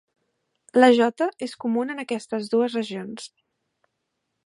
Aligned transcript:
La 0.79 0.89
jota 0.99 1.27
és 1.47 1.53
comuna 1.65 1.95
en 1.97 2.03
aquestes 2.05 2.51
dues 2.55 2.79
regions. 2.81 3.33